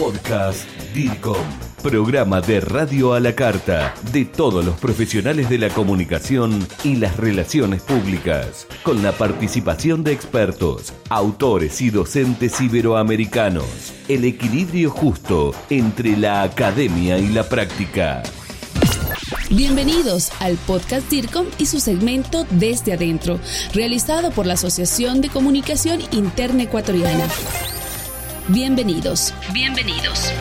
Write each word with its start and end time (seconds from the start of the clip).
Podcast 0.00 0.66
DIRCOM, 0.94 1.36
programa 1.82 2.40
de 2.40 2.60
radio 2.60 3.12
a 3.12 3.20
la 3.20 3.34
carta 3.34 3.94
de 4.12 4.24
todos 4.24 4.64
los 4.64 4.80
profesionales 4.80 5.50
de 5.50 5.58
la 5.58 5.68
comunicación 5.68 6.66
y 6.84 6.96
las 6.96 7.18
relaciones 7.18 7.82
públicas, 7.82 8.66
con 8.82 9.02
la 9.02 9.12
participación 9.12 10.02
de 10.02 10.12
expertos, 10.12 10.94
autores 11.10 11.82
y 11.82 11.90
docentes 11.90 12.62
iberoamericanos. 12.62 13.92
El 14.08 14.24
equilibrio 14.24 14.90
justo 14.90 15.54
entre 15.68 16.16
la 16.16 16.44
academia 16.44 17.18
y 17.18 17.28
la 17.28 17.46
práctica. 17.46 18.22
Bienvenidos 19.50 20.30
al 20.40 20.56
podcast 20.56 21.10
DIRCOM 21.10 21.44
y 21.58 21.66
su 21.66 21.78
segmento 21.78 22.46
Desde 22.52 22.94
Adentro, 22.94 23.38
realizado 23.74 24.30
por 24.30 24.46
la 24.46 24.54
Asociación 24.54 25.20
de 25.20 25.28
Comunicación 25.28 26.00
Interna 26.10 26.62
Ecuatoriana. 26.62 27.26
Bienvenidos. 28.52 29.32
Bienvenidos. 29.52 30.32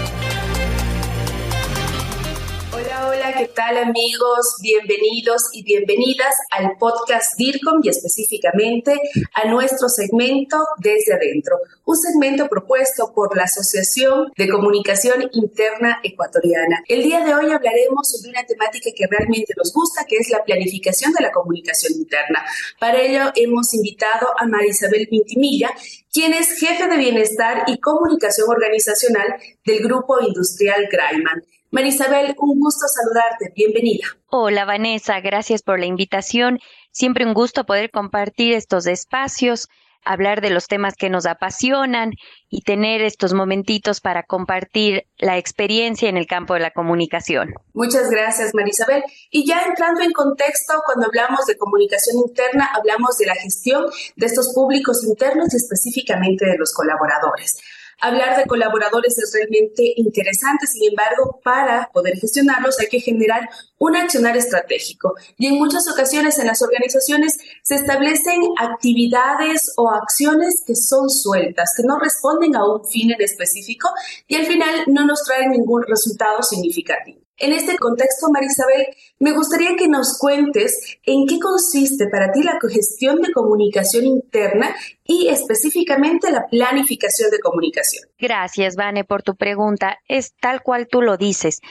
Hola, 2.74 3.07
hola, 3.07 3.34
¿qué 3.38 3.47
tal 3.50 3.78
amigos? 3.78 4.56
Bienvenidos 4.64 5.43
y 5.54 5.61
bienvenidas 5.61 6.34
al 6.50 6.71
podcast 6.79 7.37
DIRCOM 7.37 7.82
y 7.84 7.89
específicamente 7.89 9.00
a 9.36 9.48
nuestro 9.48 9.89
segmento 9.89 10.57
Desde 10.79 11.14
Adentro, 11.14 11.57
un 11.86 11.98
segmento 11.98 12.48
propuesto 12.48 13.14
por 13.14 13.37
la 13.37 13.43
Asociación 13.43 14.32
de 14.36 14.50
Comunicación 14.50 15.29
Interna 15.34 16.00
Ecuatoriana. 16.01 16.82
El 16.87 17.04
día 17.04 17.23
de 17.23 17.36
hoy 17.36 17.51
hablaremos 17.51 18.10
sobre 18.10 18.32
una 18.32 18.43
temática 18.43 18.89
que 18.96 19.06
realmente 19.06 19.54
nos 19.56 19.71
gusta, 19.71 20.06
que 20.06 20.15
es 20.15 20.32
la 20.32 20.43
planificación 20.43 21.14
de 21.14 21.26
la 21.26 21.32
comunicación 21.32 21.93
interna. 21.93 22.43
Para 22.79 23.01
ello 23.01 23.32
hemos 23.36 23.71
invitado 23.76 24.29
a 24.39 24.48
Marisabel 24.48 25.07
Pintimilla, 25.07 25.70
quien 26.12 26.34
es 26.34 26.60
jefe 26.60 26.88
de 26.88 26.98
bienestar 26.98 27.64
y 27.68 27.80
comunicación 27.80 28.50
organizacional 28.50 29.36
del 29.66 29.80
Grupo 29.80 30.20
Industrial 30.22 30.88
Graiman. 30.92 31.44
Marisabel, 31.72 32.36
un 32.40 32.60
gusto 32.60 32.88
saludarte. 32.88 33.54
Bienvenida. 33.56 34.08
Hola 34.28 34.66
Vanessa, 34.66 35.20
gracias 35.20 35.62
por 35.62 35.80
la 35.80 35.86
invitación. 35.86 36.60
Siempre 36.92 37.26
un 37.26 37.34
gusto 37.34 37.66
poder 37.66 37.92
compartir 37.92 38.54
estos 38.54 38.88
espacios, 38.88 39.68
hablar 40.03 40.42
de 40.42 40.50
los 40.50 40.67
temas 40.67 40.95
que 40.95 41.09
nos 41.09 41.25
apasionan 41.25 42.14
y 42.50 42.61
tener 42.61 43.02
estos 43.02 43.33
momentitos 43.33 44.02
para 44.02 44.23
compartir 44.23 45.05
la 45.17 45.38
experiencia 45.38 46.09
en 46.09 46.17
el 46.17 46.28
campo 46.28 46.53
de 46.53 46.61
la 46.61 46.72
comunicación. 46.72 47.53
Muchas 47.73 48.09
gracias, 48.09 48.53
Marisabel. 48.53 49.03
Y 49.30 49.47
ya 49.47 49.61
entrando 49.64 50.02
en 50.02 50.11
contexto, 50.11 50.73
cuando 50.86 51.08
hablamos 51.08 51.45
de 51.45 51.58
comunicación 51.58 52.17
interna, 52.17 52.70
hablamos 52.73 53.17
de 53.17 53.27
la 53.27 53.36
gestión 53.36 53.86
de 54.16 54.25
estos 54.25 54.53
públicos 54.53 55.03
internos 55.03 55.53
y 55.53 55.58
específicamente 55.58 56.45
de 56.45 56.58
los 56.58 56.73
colaboradores. 56.73 57.59
Hablar 58.02 58.38
de 58.38 58.45
colaboradores 58.45 59.17
es 59.17 59.31
realmente 59.33 59.94
interesante, 59.97 60.67
sin 60.67 60.89
embargo, 60.89 61.39
para 61.44 61.89
poder 61.94 62.17
gestionarlos 62.17 62.80
hay 62.80 62.88
que 62.88 63.00
generar 63.00 63.50
un 63.78 63.95
accionar 63.95 64.38
estratégico. 64.38 65.16
Y 65.38 65.47
en 65.47 65.55
muchas 65.55 65.89
ocasiones 65.92 66.39
en 66.39 66.47
las 66.47 66.61
organizaciones 66.61 67.38
se 67.64 67.75
establecen 67.75 68.42
actividades 68.58 69.73
o 69.77 69.89
acciones 69.89 70.64
que 70.66 70.75
son 70.75 71.09
sueltas, 71.09 71.73
que 71.75 71.83
no 71.83 72.00
responden 72.00 72.55
a 72.55 72.66
un 72.66 72.86
fin 72.88 73.11
en 73.11 73.22
específico 73.22 73.89
y 74.27 74.36
al 74.36 74.45
final 74.45 74.83
no 74.88 75.05
nos 75.05 75.23
traen 75.23 75.52
ningún 75.52 75.83
resultado 75.83 76.42
significativo. 76.42 77.29
En 77.40 77.54
este 77.54 77.78
contexto, 77.78 78.28
Marisabel, 78.32 78.88
me 79.20 79.32
gustaría 79.32 79.76
que 79.78 79.88
nos 79.88 80.18
cuentes 80.20 80.98
en 81.06 81.26
qué 81.26 81.40
consiste 81.40 82.08
para 82.09 82.32
ti 82.32 82.44
la 82.44 82.59
gestión 82.70 83.22
de 83.22 83.32
comunicación 83.32 84.06
interna 84.06 84.76
y 85.06 85.30
específicamente 85.30 86.32
la 86.32 86.45
planificación 86.48 87.32
de 87.32 87.40
comunicación. 87.40 88.04
Gracias, 88.20 88.76
Vane, 88.76 89.06
por 89.06 89.23
tu 89.23 89.36
pregunta. 89.36 89.98
Es 90.08 90.34
tal 90.42 90.62
cual 90.62 90.88
tú 90.88 91.02
lo 91.02 91.16
dices. 91.16 91.62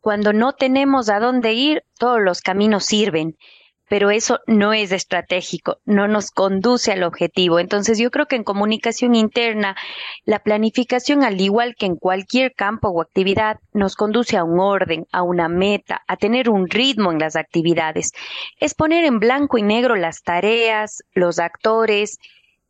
Cuando 0.00 0.32
no 0.32 0.54
tenemos 0.54 1.10
a 1.10 1.20
dónde 1.20 1.52
ir, 1.52 1.82
todos 1.98 2.20
los 2.22 2.40
caminos 2.40 2.84
sirven 2.84 3.36
pero 3.88 4.10
eso 4.10 4.40
no 4.46 4.72
es 4.72 4.92
estratégico, 4.92 5.78
no 5.84 6.08
nos 6.08 6.30
conduce 6.30 6.92
al 6.92 7.02
objetivo. 7.02 7.58
Entonces 7.58 7.98
yo 7.98 8.10
creo 8.10 8.26
que 8.26 8.36
en 8.36 8.44
comunicación 8.44 9.14
interna, 9.14 9.76
la 10.24 10.40
planificación, 10.40 11.24
al 11.24 11.40
igual 11.40 11.74
que 11.76 11.86
en 11.86 11.96
cualquier 11.96 12.52
campo 12.54 12.88
o 12.88 13.02
actividad, 13.02 13.58
nos 13.72 13.96
conduce 13.96 14.36
a 14.36 14.44
un 14.44 14.60
orden, 14.60 15.06
a 15.12 15.22
una 15.22 15.48
meta, 15.48 16.02
a 16.06 16.16
tener 16.16 16.50
un 16.50 16.68
ritmo 16.68 17.12
en 17.12 17.18
las 17.18 17.36
actividades. 17.36 18.12
Es 18.58 18.74
poner 18.74 19.04
en 19.04 19.18
blanco 19.18 19.58
y 19.58 19.62
negro 19.62 19.96
las 19.96 20.22
tareas, 20.22 21.02
los 21.14 21.38
actores, 21.38 22.18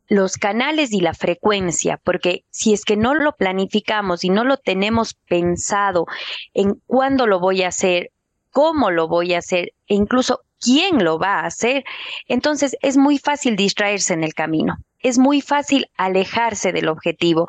los 0.07 0.37
canales 0.37 0.91
y 0.91 1.01
la 1.01 1.13
frecuencia, 1.13 1.99
porque 2.03 2.43
si 2.49 2.73
es 2.73 2.83
que 2.83 2.97
no 2.97 3.13
lo 3.13 3.33
planificamos 3.33 4.23
y 4.23 4.29
no 4.29 4.43
lo 4.43 4.57
tenemos 4.57 5.13
pensado 5.13 6.07
en 6.53 6.81
cuándo 6.87 7.27
lo 7.27 7.39
voy 7.39 7.61
a 7.61 7.67
hacer, 7.67 8.09
cómo 8.49 8.89
lo 8.89 9.07
voy 9.07 9.35
a 9.35 9.37
hacer 9.37 9.73
e 9.87 9.93
incluso 9.93 10.41
quién 10.59 11.03
lo 11.03 11.19
va 11.19 11.39
a 11.39 11.45
hacer, 11.45 11.83
entonces 12.27 12.75
es 12.81 12.97
muy 12.97 13.17
fácil 13.17 13.55
distraerse 13.55 14.13
en 14.13 14.23
el 14.23 14.33
camino. 14.33 14.77
Es 15.01 15.17
muy 15.17 15.41
fácil 15.41 15.87
alejarse 15.97 16.71
del 16.71 16.89
objetivo. 16.89 17.47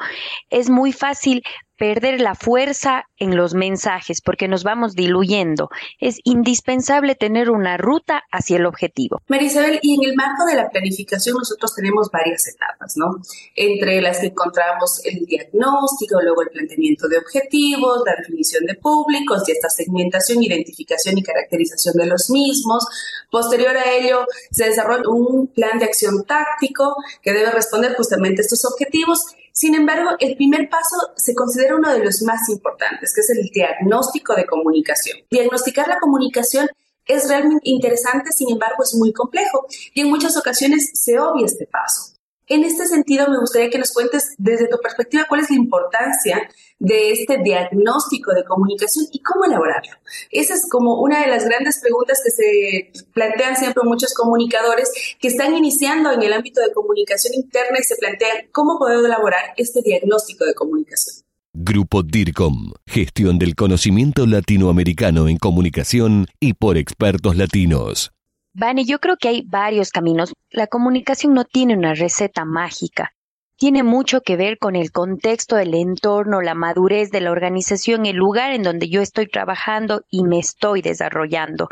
Es 0.50 0.70
muy 0.70 0.92
fácil 0.92 1.42
perder 1.80 2.20
la 2.20 2.34
fuerza 2.34 3.04
en 3.16 3.38
los 3.38 3.54
mensajes 3.54 4.20
porque 4.20 4.48
nos 4.48 4.64
vamos 4.64 4.94
diluyendo. 4.94 5.70
Es 5.98 6.18
indispensable 6.24 7.14
tener 7.14 7.48
una 7.48 7.78
ruta 7.78 8.22
hacia 8.30 8.58
el 8.58 8.66
objetivo. 8.66 9.22
Marisabel, 9.28 9.78
y 9.80 9.94
en 9.94 10.10
el 10.10 10.14
marco 10.14 10.44
de 10.44 10.56
la 10.56 10.68
planificación 10.68 11.38
nosotros 11.38 11.74
tenemos 11.74 12.10
varias 12.12 12.46
etapas, 12.48 12.92
¿no? 12.96 13.22
Entre 13.56 14.02
las 14.02 14.18
que 14.18 14.26
encontramos 14.26 15.00
el 15.06 15.24
diagnóstico, 15.24 16.20
luego 16.20 16.42
el 16.42 16.50
planteamiento 16.50 17.08
de 17.08 17.16
objetivos, 17.16 18.02
la 18.04 18.14
definición 18.16 18.66
de 18.66 18.74
públicos 18.74 19.42
y 19.48 19.52
esta 19.52 19.70
segmentación, 19.70 20.42
identificación 20.42 21.16
y 21.16 21.22
caracterización 21.22 21.94
de 21.94 22.06
los 22.06 22.28
mismos. 22.28 22.84
Posterior 23.30 23.74
a 23.74 23.90
ello 23.90 24.26
se 24.50 24.66
desarrolla 24.66 25.08
un 25.08 25.46
plan 25.46 25.78
de 25.78 25.86
acción 25.86 26.24
táctico 26.26 26.94
que 27.22 27.32
debe 27.40 27.50
responder 27.50 27.94
justamente 27.96 28.42
a 28.42 28.44
estos 28.44 28.64
objetivos 28.64 29.34
sin 29.52 29.74
embargo, 29.74 30.10
el 30.20 30.36
primer 30.36 30.68
paso 30.68 30.96
se 31.16 31.34
considera 31.34 31.76
uno 31.76 31.92
de 31.92 32.04
los 32.04 32.22
más 32.22 32.48
importantes, 32.48 33.12
que 33.14 33.20
es 33.20 33.30
el 33.30 33.50
diagnóstico 33.50 34.34
de 34.34 34.46
comunicación. 34.46 35.18
Diagnosticar 35.30 35.88
la 35.88 35.98
comunicación 35.98 36.68
es 37.04 37.28
realmente 37.28 37.68
interesante, 37.68 38.30
sin 38.32 38.50
embargo, 38.50 38.82
es 38.82 38.94
muy 38.94 39.12
complejo 39.12 39.66
y 39.92 40.00
en 40.00 40.08
muchas 40.08 40.36
ocasiones 40.36 40.90
se 40.94 41.18
obvia 41.18 41.46
este 41.46 41.66
paso. 41.66 42.14
En 42.50 42.64
este 42.64 42.84
sentido, 42.84 43.28
me 43.28 43.38
gustaría 43.38 43.70
que 43.70 43.78
nos 43.78 43.92
cuentes 43.92 44.34
desde 44.36 44.66
tu 44.66 44.76
perspectiva 44.78 45.24
cuál 45.28 45.42
es 45.42 45.50
la 45.50 45.56
importancia 45.56 46.50
de 46.80 47.12
este 47.12 47.38
diagnóstico 47.38 48.34
de 48.34 48.42
comunicación 48.42 49.06
y 49.12 49.20
cómo 49.22 49.44
elaborarlo. 49.44 49.92
Esa 50.32 50.54
es 50.54 50.68
como 50.68 51.00
una 51.00 51.20
de 51.20 51.28
las 51.28 51.44
grandes 51.44 51.78
preguntas 51.80 52.20
que 52.24 52.30
se 52.32 53.04
plantean 53.12 53.54
siempre 53.54 53.84
muchos 53.84 54.14
comunicadores 54.14 54.90
que 55.20 55.28
están 55.28 55.54
iniciando 55.54 56.10
en 56.10 56.24
el 56.24 56.32
ámbito 56.32 56.60
de 56.60 56.72
comunicación 56.72 57.34
interna 57.34 57.78
y 57.78 57.84
se 57.84 57.94
plantean 57.94 58.48
cómo 58.50 58.80
poder 58.80 58.98
elaborar 58.98 59.54
este 59.56 59.80
diagnóstico 59.82 60.44
de 60.44 60.54
comunicación. 60.54 61.24
Grupo 61.52 62.02
DIRCOM, 62.02 62.72
gestión 62.84 63.38
del 63.38 63.54
conocimiento 63.54 64.26
latinoamericano 64.26 65.28
en 65.28 65.36
comunicación 65.36 66.26
y 66.40 66.54
por 66.54 66.78
expertos 66.78 67.36
latinos. 67.36 68.10
Vane, 68.52 68.84
yo 68.84 68.98
creo 68.98 69.16
que 69.16 69.28
hay 69.28 69.42
varios 69.42 69.90
caminos. 69.90 70.32
La 70.50 70.66
comunicación 70.66 71.34
no 71.34 71.44
tiene 71.44 71.76
una 71.76 71.94
receta 71.94 72.44
mágica. 72.44 73.12
Tiene 73.56 73.82
mucho 73.82 74.22
que 74.22 74.36
ver 74.36 74.58
con 74.58 74.74
el 74.74 74.90
contexto, 74.90 75.58
el 75.58 75.74
entorno, 75.74 76.40
la 76.40 76.54
madurez 76.54 77.10
de 77.10 77.20
la 77.20 77.30
organización, 77.30 78.06
el 78.06 78.16
lugar 78.16 78.52
en 78.52 78.62
donde 78.62 78.88
yo 78.88 79.02
estoy 79.02 79.26
trabajando 79.26 80.02
y 80.08 80.24
me 80.24 80.38
estoy 80.38 80.80
desarrollando. 80.80 81.68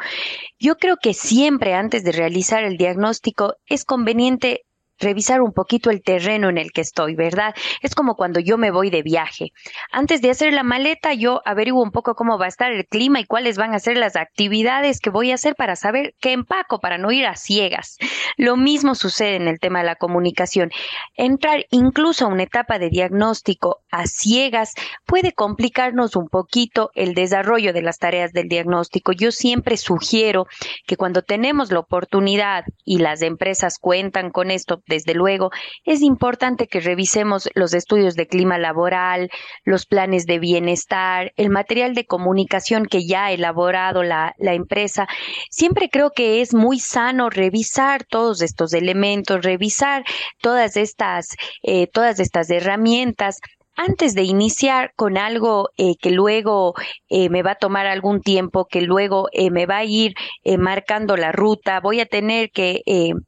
Yo 0.59 0.77
creo 0.77 0.99
que 0.99 1.15
siempre 1.15 1.73
antes 1.73 2.05
de 2.05 2.13
realizar 2.13 2.63
el 2.63 2.77
diagnóstico 2.77 3.55
es 3.67 3.87
conveniente 3.87 4.67
revisar 4.99 5.41
un 5.41 5.53
poquito 5.53 5.91
el 5.91 6.03
terreno 6.03 6.49
en 6.49 6.59
el 6.59 6.73
que 6.73 6.81
estoy, 6.81 7.15
¿verdad? 7.15 7.55
Es 7.83 7.95
como 7.95 8.15
cuando 8.15 8.41
yo 8.41 8.59
me 8.59 8.71
voy 8.71 8.91
de 8.91 9.03
viaje. 9.03 9.53
Antes 9.93 10.21
de 10.23 10.31
hacer 10.31 10.53
la 10.53 10.63
maleta, 10.63 11.15
yo 11.15 11.41
averiguo 11.45 11.83
un 11.83 11.91
poco 11.91 12.15
cómo 12.15 12.39
va 12.39 12.47
a 12.47 12.49
estar 12.49 12.73
el 12.73 12.87
clima 12.87 13.21
y 13.21 13.25
cuáles 13.25 13.57
van 13.57 13.75
a 13.75 13.79
ser 13.79 13.97
las 13.97 14.17
actividades 14.17 15.01
que 15.01 15.11
voy 15.11 15.31
a 15.31 15.35
hacer 15.35 15.55
para 15.55 15.77
saber 15.77 16.15
qué 16.21 16.33
empaco, 16.33 16.81
para 16.81 16.99
no 16.99 17.11
ir 17.13 17.27
a 17.27 17.37
ciegas. 17.37 17.99
Lo 18.37 18.57
mismo 18.57 18.95
sucede 18.95 19.37
en 19.37 19.49
el 19.49 19.61
tema 19.61 19.81
de 19.81 19.87
la 19.87 19.97
comunicación. 19.97 20.71
Entrar 21.17 21.67
incluso 21.71 22.25
a 22.25 22.29
una 22.29 22.45
etapa 22.45 22.79
de 22.79 22.91
diagnóstico 22.91 23.83
a 23.91 24.07
ciegas 24.07 24.75
puede 25.07 25.33
complicarnos 25.33 26.17
un 26.17 26.29
poquito 26.29 26.91
el 26.95 27.15
desarrollo 27.15 27.73
de 27.73 27.83
las 27.83 27.99
tareas 27.99 28.33
del 28.33 28.49
diagnóstico. 28.49 29.13
Yo 29.13 29.31
siempre 29.31 29.77
sugiero 29.77 30.47
que 30.87 30.97
cuando 30.97 31.23
tenemos 31.23 31.71
la 31.73 31.81
oportunidad 31.81 32.65
y 32.85 32.99
las 32.99 33.23
empresas 33.23 33.79
cuentan 33.79 34.31
con 34.31 34.51
esto, 34.51 34.83
desde 34.89 35.15
luego, 35.15 35.51
es 35.85 36.03
importante 36.03 36.67
que 36.67 36.81
revisemos 36.81 37.49
los 37.55 37.75
estudios 37.75 38.15
de 38.15 38.27
clima 38.27 38.59
laboral, 38.59 39.31
los 39.65 39.87
planes 39.87 40.27
de 40.27 40.39
bienestar, 40.39 41.33
el 41.37 41.51
material 41.51 41.95
de 41.95 42.07
comunicación 42.07 42.87
que 42.87 43.07
ya 43.07 43.27
ha 43.27 43.33
elaborado 43.33 44.03
la, 44.03 44.35
empresa. 44.39 45.07
Siempre 45.51 45.91
creo 45.91 46.11
que 46.11 46.41
es 46.41 46.55
muy 46.55 46.81
sano 46.81 47.31
revisar 47.31 48.05
todos 48.05 48.41
estos 48.41 48.73
elementos, 48.73 49.43
revisar 49.43 50.05
todas 50.41 50.77
estas, 50.77 51.37
eh, 51.63 51.87
todas 51.87 52.19
estas 52.19 52.51
herramientas 52.51 53.41
antes 53.79 54.15
de 54.15 54.25
iniciar 54.25 54.93
con 54.97 55.17
algo 55.17 55.71
eh, 55.77 55.95
que 56.01 56.11
luego 56.11 56.75
eh, 57.09 57.31
me 57.31 57.45
va 57.45 57.53
a 57.53 57.55
tomar 57.55 57.87
algún 57.87 58.21
tiempo, 58.21 58.67
que 58.67 58.83
luego 58.83 59.29
eh, 59.33 59.51
me 59.53 59.67
va 59.67 59.79
a 59.79 59.85
ir 59.85 60.15
marcando 60.59 61.17
la 61.17 61.31
ruta, 61.31 61.81
voy 61.81 62.01
a 62.01 62.07
tener 62.07 62.51
que 62.51 62.83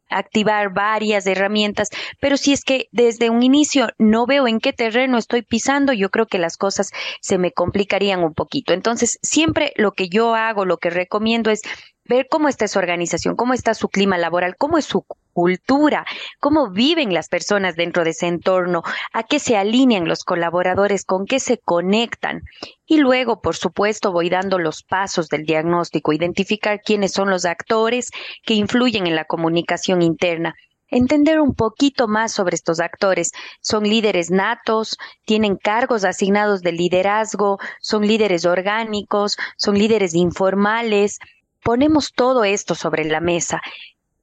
activar 0.09 0.73
varias 0.73 1.27
herramientas, 1.27 1.91
pero 2.21 2.37
si 2.37 2.53
es 2.53 2.65
que 2.65 2.87
desde 2.91 3.31
un 3.31 3.43
inicio 3.43 3.91
no 3.99 4.27
veo 4.27 4.49
en 4.49 4.59
qué 4.59 4.73
terreno 4.73 5.19
estoy 5.19 5.43
pisando, 5.43 5.93
yo 5.93 6.09
creo 6.11 6.27
que 6.27 6.39
las 6.39 6.57
cosas 6.57 6.91
se 7.21 7.39
me 7.39 7.53
complicarían 7.53 8.25
un 8.25 8.35
poquito. 8.35 8.73
Entonces, 8.73 9.19
siempre 9.23 9.73
lo 9.77 9.93
que 9.93 10.09
yo 10.09 10.35
hago, 10.35 10.65
lo 10.65 10.79
que 10.79 10.91
recomiendo 10.91 11.51
es 11.51 11.63
ver 12.05 12.27
cómo 12.29 12.49
está 12.49 12.67
su 12.69 12.79
organización, 12.79 13.37
cómo 13.37 13.55
está 13.55 13.75
su 13.75 13.89
clima 13.89 14.19
laboral, 14.19 14.57
cómo 14.57 14.79
es 14.79 14.85
su 14.85 15.05
cultura, 15.41 16.05
cómo 16.39 16.71
viven 16.71 17.15
las 17.15 17.29
personas 17.29 17.75
dentro 17.75 18.05
de 18.05 18.11
ese 18.11 18.27
entorno, 18.27 18.83
a 19.15 19.23
qué 19.23 19.39
se 19.39 19.57
alinean 19.57 20.07
los 20.07 20.23
colaboradores, 20.23 21.07
con 21.07 21.25
qué 21.25 21.41
se 21.41 21.57
conectan. 21.57 22.43
Y 22.85 22.99
luego, 22.99 23.41
por 23.41 23.57
supuesto, 23.57 24.13
voy 24.13 24.29
dando 24.29 24.59
los 24.59 24.83
pasos 24.83 25.29
del 25.31 25.45
diagnóstico, 25.45 26.13
identificar 26.13 26.83
quiénes 26.85 27.13
son 27.13 27.31
los 27.31 27.47
actores 27.47 28.11
que 28.45 28.53
influyen 28.53 29.07
en 29.07 29.17
la 29.17 29.25
comunicación 29.25 30.03
interna 30.03 30.55
entender 30.93 31.41
un 31.41 31.55
poquito 31.55 32.09
más 32.09 32.33
sobre 32.33 32.57
estos 32.57 32.81
actores. 32.81 33.31
Son 33.61 33.85
líderes 33.85 34.33
natos, 34.33 34.97
tienen 35.25 35.57
cargos 35.57 36.05
asignados 36.05 36.63
de 36.63 36.73
liderazgo, 36.73 37.59
son 37.81 38.03
líderes 38.09 38.45
orgánicos, 38.45 39.37
son 39.57 39.79
líderes 39.79 40.17
informales, 40.17 41.21
ponemos 41.63 42.13
todo 42.13 42.43
esto 42.43 42.75
sobre 42.75 43.05
la 43.05 43.21
mesa 43.21 43.63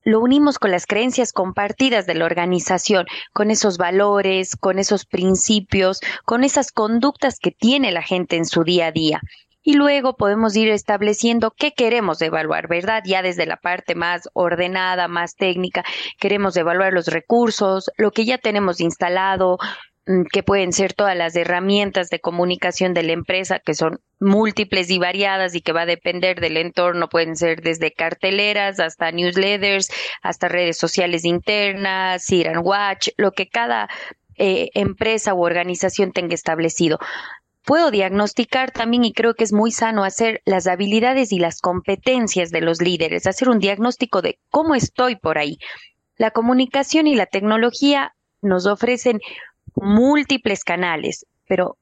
lo 0.08 0.22
unimos 0.22 0.58
con 0.58 0.72
las 0.72 0.86
creencias 0.86 1.34
compartidas 1.34 2.06
de 2.06 2.16
la 2.16 2.24
organización, 2.24 3.08
con 3.34 3.52
esos 3.52 3.78
valores, 3.78 4.56
con 4.56 4.80
esos 4.80 5.06
principios, 5.06 6.00
con 6.24 6.46
esas 6.46 6.72
conductas 6.72 7.40
que 7.40 7.52
tiene 7.52 7.92
la 7.92 8.02
gente 8.02 8.38
en 8.38 8.46
su 8.46 8.64
día 8.64 8.88
a 8.88 8.92
día. 8.94 9.20
Y 9.64 9.74
luego 9.74 10.16
podemos 10.16 10.56
ir 10.56 10.70
estableciendo 10.70 11.52
qué 11.52 11.74
queremos 11.74 12.22
evaluar, 12.22 12.70
¿verdad? 12.70 13.04
Ya 13.06 13.22
desde 13.22 13.46
la 13.46 13.58
parte 13.58 13.96
más 13.96 14.30
ordenada, 14.32 15.10
más 15.10 15.36
técnica, 15.36 15.84
queremos 16.20 16.56
evaluar 16.56 16.94
los 16.94 17.08
recursos, 17.08 17.92
lo 17.98 18.12
que 18.12 18.24
ya 18.24 18.38
tenemos 18.38 18.80
instalado, 18.80 19.58
que 20.32 20.42
pueden 20.42 20.72
ser 20.72 20.94
todas 20.94 21.18
las 21.18 21.36
herramientas 21.36 22.10
de 22.10 22.20
comunicación 22.20 22.94
de 22.94 23.04
la 23.04 23.12
empresa, 23.12 23.60
que 23.60 23.74
son 23.74 24.00
múltiples 24.20 24.90
y 24.90 25.00
variadas 25.00 25.54
y 25.54 25.62
que 25.62 25.74
va 25.74 25.82
a 25.82 25.86
depender 25.86 26.40
del 26.40 26.58
entorno, 26.58 27.10
pueden 27.10 27.36
ser 27.36 27.62
desde 27.62 27.92
carteleras 27.92 28.80
hasta 28.80 29.12
newsletters, 29.12 29.90
hasta 30.22 30.48
redes 30.48 30.78
sociales 30.78 31.26
internas, 31.26 32.24
Sit 32.24 32.48
and 32.48 32.62
Watch, 32.64 33.10
lo 33.18 33.34
que 33.34 33.50
cada 33.50 33.90
eh, 34.38 34.70
empresa 34.76 35.34
u 35.34 35.44
organización 35.44 36.14
tenga 36.14 36.36
establecido. 36.36 37.00
Puedo 37.66 37.92
diagnosticar 37.92 38.72
también, 38.72 39.04
y 39.04 39.12
creo 39.12 39.34
que 39.34 39.44
es 39.44 39.52
muy 39.52 39.72
sano 39.72 40.06
hacer 40.06 40.42
las 40.46 40.68
habilidades 40.68 41.34
y 41.34 41.40
las 41.40 41.60
competencias 41.60 42.50
de 42.50 42.62
los 42.62 42.82
líderes, 42.82 43.28
hacer 43.28 43.50
un 43.50 43.60
diagnóstico 43.60 44.22
de 44.22 44.40
cómo 44.50 44.74
estoy 44.74 45.18
por 45.18 45.38
ahí. 45.38 45.58
La 46.16 46.32
comunicación 46.32 47.08
y 47.08 47.16
la 47.16 47.26
tecnología 47.26 48.16
nos 48.42 48.68
ofrecen 48.68 49.20
múltiples 49.82 50.64
canales, 50.64 51.26
pero 51.48 51.78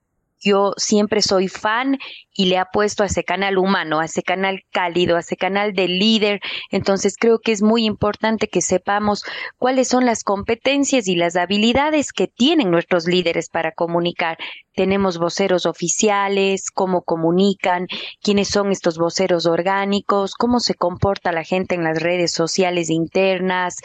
yo 0.46 0.74
siempre 0.78 1.22
soy 1.22 1.48
fan 1.48 1.98
y 2.32 2.46
le 2.46 2.58
apuesto 2.58 3.02
a 3.02 3.08
ese 3.08 3.24
canal 3.24 3.58
humano, 3.58 4.00
a 4.00 4.06
ese 4.06 4.22
canal 4.22 4.64
cálido, 4.72 5.16
a 5.16 5.22
ese 5.22 5.38
canal 5.38 5.74
de 5.74 5.88
líder. 5.88 6.40
Entonces 6.70 7.16
creo 7.18 7.40
que 7.40 7.52
es 7.52 7.64
muy 7.64 7.86
importante 7.86 8.48
que 8.48 8.62
sepamos 8.62 9.24
cuáles 9.58 9.88
son 9.88 10.06
las 10.06 10.24
competencias 10.24 11.08
y 11.08 11.16
las 11.16 11.36
habilidades 11.36 12.14
que 12.14 12.28
tienen 12.28 12.70
nuestros 12.70 13.08
líderes 13.08 13.50
para 13.50 13.72
comunicar. 13.72 14.38
Tenemos 14.76 15.18
voceros 15.18 15.66
oficiales, 15.66 16.70
cómo 16.70 17.02
comunican, 17.02 17.88
quiénes 18.22 18.50
son 18.50 18.72
estos 18.72 18.98
voceros 18.98 19.48
orgánicos, 19.48 20.36
cómo 20.36 20.60
se 20.60 20.76
comporta 20.76 21.32
la 21.32 21.44
gente 21.44 21.76
en 21.76 21.84
las 21.84 22.02
redes 22.02 22.32
sociales 22.32 22.90
internas, 22.90 23.78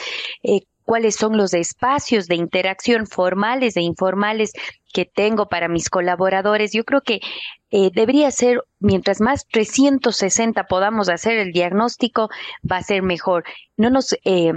eh, 0.42 0.62
cuáles 0.90 1.14
son 1.14 1.37
los 1.37 1.54
espacios 1.54 2.26
de 2.26 2.34
interacción 2.34 3.06
formales 3.06 3.76
e 3.76 3.81
informales 3.81 4.50
que 4.92 5.04
tengo 5.04 5.48
para 5.48 5.69
mis 5.69 5.88
colaboradores. 5.88 6.72
Yo 6.72 6.82
creo 6.84 7.00
que 7.00 7.20
eh, 7.70 7.92
debería 7.94 8.28
ser, 8.32 8.64
mientras 8.81 9.20
más 9.20 9.46
360 9.46 10.64
podamos 10.64 11.08
hacer 11.08 11.38
el 11.38 11.52
diagnóstico, 11.52 12.28
va 12.69 12.78
a 12.78 12.82
ser 12.82 13.04
mejor. 13.04 13.44
No 13.76 13.88
nos 13.88 14.16
eh, 14.25 14.52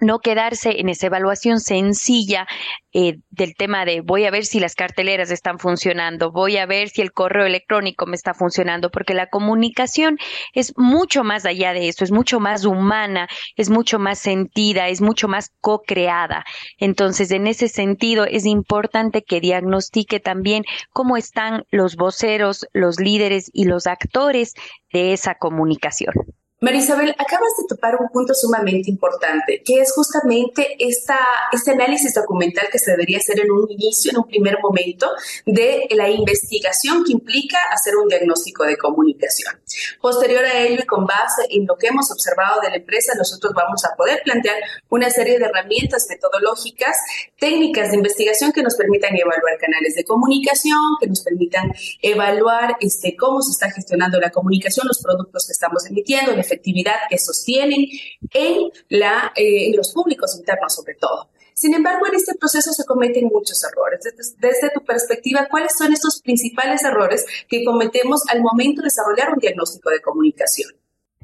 no 0.00 0.18
quedarse 0.18 0.80
en 0.80 0.88
esa 0.88 1.06
evaluación 1.06 1.60
sencilla 1.60 2.46
eh, 2.92 3.18
del 3.30 3.54
tema 3.54 3.84
de 3.84 4.00
voy 4.00 4.24
a 4.24 4.30
ver 4.30 4.44
si 4.46 4.60
las 4.60 4.74
carteleras 4.74 5.30
están 5.30 5.58
funcionando, 5.58 6.32
voy 6.32 6.56
a 6.56 6.66
ver 6.66 6.88
si 6.88 7.02
el 7.02 7.12
correo 7.12 7.46
electrónico 7.46 8.06
me 8.06 8.16
está 8.16 8.34
funcionando, 8.34 8.90
porque 8.90 9.14
la 9.14 9.28
comunicación 9.28 10.18
es 10.54 10.72
mucho 10.76 11.24
más 11.24 11.44
allá 11.44 11.72
de 11.72 11.88
eso, 11.88 12.04
es 12.04 12.12
mucho 12.12 12.40
más 12.40 12.64
humana, 12.64 13.28
es 13.56 13.70
mucho 13.70 13.98
más 13.98 14.18
sentida, 14.18 14.88
es 14.88 15.00
mucho 15.00 15.28
más 15.28 15.50
co-creada. 15.60 16.44
Entonces, 16.78 17.30
en 17.30 17.46
ese 17.46 17.68
sentido, 17.68 18.24
es 18.24 18.46
importante 18.46 19.22
que 19.22 19.40
diagnostique 19.40 20.20
también 20.20 20.64
cómo 20.90 21.16
están 21.16 21.64
los 21.70 21.96
voceros, 21.96 22.66
los 22.72 22.98
líderes 22.98 23.50
y 23.52 23.64
los 23.64 23.86
actores 23.86 24.54
de 24.92 25.12
esa 25.12 25.34
comunicación. 25.34 26.14
Marisabel, 26.58 27.10
acabas 27.18 27.52
de 27.58 27.64
topar 27.68 27.96
un 28.00 28.08
punto 28.08 28.32
sumamente 28.32 28.90
importante, 28.90 29.62
que 29.62 29.80
es 29.80 29.92
justamente 29.92 30.76
esta, 30.78 31.18
este 31.52 31.72
análisis 31.72 32.14
documental 32.14 32.68
que 32.72 32.78
se 32.78 32.92
debería 32.92 33.18
hacer 33.18 33.40
en 33.40 33.50
un 33.50 33.70
inicio, 33.70 34.10
en 34.10 34.18
un 34.18 34.26
primer 34.26 34.58
momento, 34.62 35.06
de 35.44 35.86
la 35.90 36.08
investigación 36.08 37.04
que 37.04 37.12
implica 37.12 37.58
hacer 37.70 37.94
un 37.96 38.08
diagnóstico 38.08 38.64
de 38.64 38.78
comunicación. 38.78 39.54
Posterior 40.00 40.44
a 40.44 40.60
ello 40.60 40.80
y 40.82 40.86
con 40.86 41.06
base 41.06 41.46
en 41.50 41.66
lo 41.66 41.76
que 41.76 41.88
hemos 41.88 42.10
observado 42.10 42.60
de 42.60 42.70
la 42.70 42.76
empresa, 42.76 43.12
nosotros 43.16 43.52
vamos 43.54 43.84
a 43.84 43.94
poder 43.96 44.20
plantear 44.24 44.56
una 44.88 45.10
serie 45.10 45.38
de 45.38 45.46
herramientas 45.46 46.06
metodológicas, 46.08 46.96
técnicas 47.38 47.90
de 47.90 47.96
investigación 47.96 48.52
que 48.52 48.62
nos 48.62 48.74
permitan 48.74 49.16
evaluar 49.16 49.58
canales 49.60 49.94
de 49.94 50.04
comunicación, 50.04 50.96
que 51.00 51.06
nos 51.06 51.22
permitan 51.22 51.72
evaluar 52.02 52.76
este, 52.80 53.16
cómo 53.16 53.42
se 53.42 53.52
está 53.52 53.70
gestionando 53.70 54.20
la 54.20 54.30
comunicación, 54.30 54.86
los 54.86 55.02
productos 55.02 55.46
que 55.46 55.52
estamos 55.52 55.86
emitiendo, 55.86 56.32
efectividad 56.32 56.94
que 57.08 57.18
sostienen 57.18 57.86
en, 58.32 58.70
la, 58.88 59.32
eh, 59.34 59.66
en 59.68 59.76
los 59.76 59.92
públicos 59.92 60.36
internos 60.36 60.74
sobre 60.74 60.94
todo. 60.94 61.28
Sin 61.58 61.72
embargo, 61.72 62.06
en 62.06 62.14
este 62.14 62.34
proceso 62.34 62.70
se 62.74 62.84
cometen 62.84 63.30
muchos 63.32 63.64
errores. 63.64 64.00
Desde, 64.38 64.70
tu 64.74 64.84
perspectiva, 64.84 65.48
¿cuáles 65.50 65.72
son 65.78 65.90
estos 65.90 66.20
principales 66.20 66.84
errores 66.84 67.24
que 67.48 67.64
cometemos 67.64 68.20
al 68.28 68.42
momento 68.42 68.82
de 68.82 68.88
desarrollar 68.88 69.32
un 69.32 69.38
diagnóstico 69.38 69.88
de 69.88 70.02
comunicación? 70.02 70.70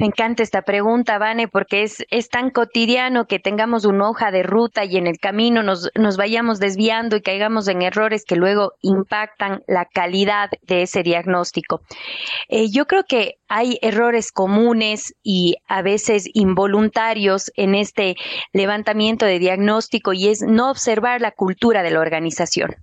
Me 0.03 0.07
encanta 0.07 0.43
esta 0.43 0.63
pregunta, 0.63 1.17
Vane, 1.19 1.47
porque 1.47 1.85
es, 1.85 2.29
tan 2.29 2.51
cotidiano 2.51 3.27
que 3.27 3.39
tengamos 3.39 3.85
una 3.85 4.11
hoja 4.11 4.33
de 4.33 4.43
ruta 4.43 4.85
y 4.85 4.97
en 4.97 5.07
el 5.07 5.19
camino 5.19 5.63
nos, 5.63 5.93
nos 5.95 6.17
vayamos 6.17 6.59
desviando 6.59 7.15
y 7.15 7.23
caigamos 7.23 7.69
en 7.69 7.83
errores 7.83 8.25
que 8.25 8.35
luego 8.35 8.73
impactan 8.81 9.63
la 9.69 9.85
calidad 9.85 10.51
de 10.63 10.83
ese 10.83 11.05
diagnóstico. 11.05 11.83
Eh, 12.49 12.69
yo 12.69 12.87
creo 12.87 13.05
que 13.09 13.37
hay 13.47 13.79
errores 13.81 14.33
comunes 14.33 15.15
y 15.23 15.59
a 15.69 15.83
veces 15.83 16.29
involuntarios 16.35 17.53
en 17.55 17.77
este 17.77 18.17
levantamiento 18.53 19.25
de 19.25 19.39
diagnóstico 19.39 20.15
y 20.15 20.31
es 20.31 20.43
no 20.43 20.69
observar 20.69 21.21
la 21.21 21.31
cultura 21.31 21.85
de 21.85 21.93
la 21.93 22.01
organización 22.01 22.75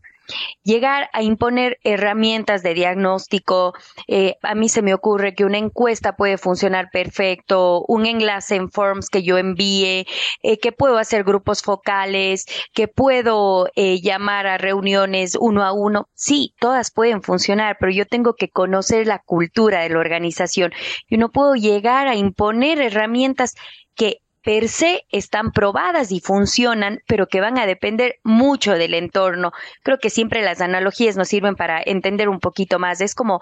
llegar 0.64 1.10
a 1.14 1.24
imponer 1.24 1.78
herramientas 1.84 2.64
de 2.64 2.74
diagnóstico. 2.74 3.74
Eh, 4.08 4.36
a 4.42 4.56
mí 4.56 4.70
se 4.70 4.82
me 4.82 4.94
ocurre 4.94 5.34
que 5.34 5.46
una 5.46 5.58
encuesta 5.58 6.16
puede 6.16 6.38
funcionar 6.38 6.90
perfecto, 6.92 7.84
un 7.88 8.06
enlace 8.06 8.56
en 8.56 8.70
Forms 8.70 9.10
que 9.10 9.24
yo 9.24 9.38
envíe, 9.38 10.06
eh, 10.44 10.60
que 10.60 10.72
puedo 10.72 10.98
hacer 10.98 11.24
grupos 11.24 11.62
focales, 11.62 12.46
que 12.74 12.88
puedo 12.88 13.68
eh, 13.76 14.02
llamar 14.02 14.48
a 14.48 14.58
reuniones 14.58 15.36
uno 15.40 15.64
a 15.64 15.74
uno. 15.74 16.08
Sí, 16.14 16.54
todas 16.60 16.92
pueden 16.92 17.22
funcionar, 17.22 17.78
pero 17.80 17.92
yo 17.92 18.06
tengo 18.06 18.34
que 18.34 18.50
conocer 18.50 19.08
la 19.08 19.20
cultura 19.20 19.82
de 19.82 19.90
la 19.90 20.00
organización. 20.00 20.72
Yo 21.10 21.18
no 21.18 21.30
puedo 21.30 21.56
llegar 21.56 22.08
a 22.08 22.16
imponer 22.16 22.82
herramientas 22.82 23.56
que 23.96 24.22
per 24.44 24.70
se 24.70 25.06
están 25.10 25.52
probadas 25.52 26.12
y 26.12 26.20
funcionan, 26.20 27.00
pero 27.08 27.28
que 27.28 27.42
van 27.42 27.58
a 27.58 27.66
depender 27.66 28.16
mucho 28.24 28.74
del 28.74 28.94
entorno. 28.94 29.52
Creo 29.84 29.98
que 30.00 30.10
siempre 30.10 30.42
las 30.42 30.62
analogías 30.62 31.18
nos 31.18 31.28
sirven 31.28 31.56
para 31.56 31.82
entender 31.84 32.30
un 32.30 32.40
poquito 32.40 32.80
más. 32.80 33.02
Es 33.02 33.16
como 33.16 33.40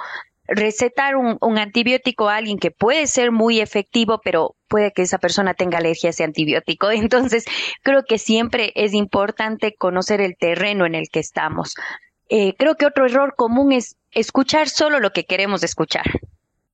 recetar 0.48 1.16
un, 1.16 1.58
antibiótico 1.58 2.30
a 2.30 2.38
alguien 2.38 2.58
que 2.58 2.72
puede 2.72 3.08
ser 3.08 3.32
muy 3.32 3.60
efectivo, 3.60 4.22
pero 4.24 4.56
puede 4.68 4.92
que 4.92 5.02
esa 5.02 5.18
persona 5.18 5.54
tenga 5.54 5.78
alergia 5.78 6.10
a 6.10 6.12
ese 6.12 6.24
antibiótico. 6.24 6.90
Entonces, 6.92 7.46
creo 7.84 8.04
que 8.04 8.18
siempre 8.18 8.72
es 8.76 8.94
importante 8.94 9.76
conocer 9.76 10.22
el 10.22 10.36
terreno 10.38 10.86
en 10.86 10.96
el 10.96 11.10
que 11.12 11.20
estamos. 11.20 11.76
Eh, 12.30 12.56
creo 12.58 12.76
que 12.76 12.86
otro 12.86 13.06
error 13.06 13.36
común 13.38 13.72
es 13.72 13.98
escuchar 14.12 14.68
solo 14.70 15.00
lo 15.00 15.12
que 15.12 15.26
queremos 15.26 15.64
escuchar 15.64 16.06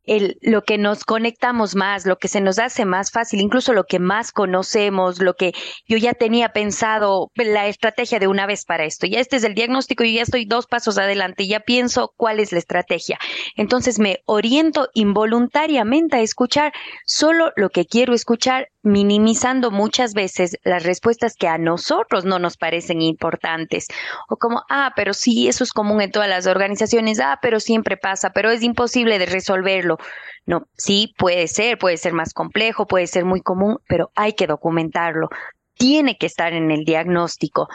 el, 0.06 0.38
lo 0.42 0.64
que 0.64 0.78
nos 0.78 1.04
conectamos 1.04 1.76
más, 1.76 2.06
lo 2.06 2.18
que 2.18 2.28
se 2.28 2.42
nos 2.42 2.60
hace 2.60 2.86
más 2.86 3.12
fácil, 3.12 3.42
incluso 3.42 3.74
lo 3.74 3.86
que 3.86 4.00
más 4.00 4.32
conocemos, 4.32 5.22
lo 5.22 5.36
que 5.36 5.54
yo 5.88 5.98
ya 5.98 6.14
tenía 6.14 6.50
pensado, 6.50 7.32
la 7.36 7.68
estrategia 7.68 8.20
de 8.20 8.28
una 8.28 8.46
vez 8.46 8.66
para 8.66 8.86
esto. 8.86 9.08
Ya 9.08 9.20
este 9.20 9.38
es 9.38 9.44
el 9.44 9.56
diagnóstico, 9.56 10.04
yo 10.04 10.12
ya 10.12 10.24
estoy 10.24 10.46
dos 10.46 10.68
pasos 10.68 10.98
adelante, 10.98 11.48
ya 11.48 11.60
pienso 11.60 12.14
cuál 12.18 12.40
es 12.40 12.52
la 12.52 12.60
estrategia. 12.60 13.18
Entonces 13.56 14.00
me 14.00 14.20
oriento 14.26 14.90
involuntariamente 14.94 16.18
a 16.18 16.22
escuchar 16.22 16.74
solo 17.06 17.52
lo 17.56 17.70
que 17.70 17.86
quiero 17.86 18.14
escuchar, 18.14 18.68
minimizando 18.84 19.72
muchas 19.72 20.14
veces 20.14 20.58
las 20.64 20.84
respuestas 20.84 21.36
que 21.36 21.48
a 21.48 21.58
nosotros 21.58 22.26
no 22.26 22.38
nos 22.38 22.58
parecen 22.58 23.02
importantes. 23.02 23.88
O 24.30 24.38
como, 24.38 24.64
ah, 24.70 24.92
pero 24.96 25.14
sí, 25.14 25.48
eso 25.48 25.64
es 25.64 25.74
común 25.74 26.02
en 26.02 26.12
todas 26.12 26.30
las 26.30 26.46
organizaciones, 26.48 27.20
ah, 27.20 27.40
pero 27.42 27.60
siempre 27.60 27.98
pasa, 27.98 28.32
pero 28.32 28.52
es 28.52 28.62
imposible 28.62 29.20
de 29.20 29.26
resolverlo 29.26 29.98
no, 30.46 30.68
sí, 30.78 31.14
puede 31.18 31.48
ser, 31.48 31.78
puede 31.78 31.98
ser 31.98 32.14
más 32.14 32.34
complejo, 32.34 32.86
puede 32.86 33.08
ser 33.08 33.26
muy 33.26 33.42
común, 33.42 33.78
pero 33.88 34.12
hay 34.16 34.34
que 34.34 34.48
documentarlo. 34.48 35.30
Tiene 35.76 36.18
que 36.18 36.26
estar 36.26 36.54
en 36.54 36.70
el 36.72 36.84
diagnóstico. 36.84 37.70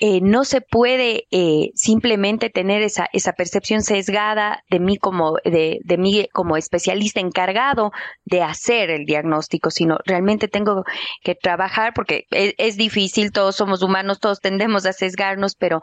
Eh, 0.00 0.20
no 0.22 0.44
se 0.44 0.62
puede 0.62 1.26
eh, 1.30 1.70
simplemente 1.74 2.48
tener 2.48 2.82
esa, 2.82 3.08
esa 3.12 3.34
percepción 3.34 3.82
sesgada 3.82 4.64
de 4.70 4.80
mí 4.80 4.96
como 4.96 6.56
especialista 6.56 7.20
encargado 7.20 7.92
de 8.24 8.42
hacer 8.42 8.90
el 8.90 9.04
diagnóstico, 9.04 9.70
sino 9.70 9.98
realmente 10.06 10.48
tengo 10.48 10.84
que 11.22 11.34
trabajar 11.34 11.92
porque 11.94 12.24
es, 12.30 12.54
es 12.56 12.76
difícil, 12.76 13.30
todos 13.30 13.56
somos 13.56 13.82
humanos, 13.82 14.20
todos 14.20 14.40
tendemos 14.40 14.86
a 14.86 14.92
sesgarnos, 14.92 15.54
pero 15.54 15.82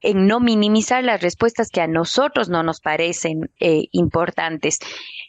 en 0.00 0.26
no 0.26 0.40
minimizar 0.40 1.02
las 1.04 1.20
respuestas 1.20 1.70
que 1.70 1.80
a 1.80 1.88
nosotros 1.88 2.48
no 2.48 2.62
nos 2.62 2.80
parecen 2.80 3.50
eh, 3.60 3.84
importantes. 3.92 4.78